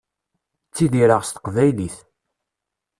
[0.67, 1.95] Ttidireɣ s teqbaylit.